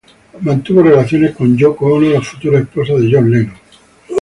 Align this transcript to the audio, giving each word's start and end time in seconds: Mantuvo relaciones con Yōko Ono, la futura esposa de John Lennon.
Mantuvo 0.41 0.81
relaciones 0.81 1.35
con 1.35 1.55
Yōko 1.55 1.81
Ono, 1.93 2.09
la 2.09 2.21
futura 2.21 2.57
esposa 2.57 2.93
de 2.93 3.07
John 3.13 3.29
Lennon. 3.29 3.55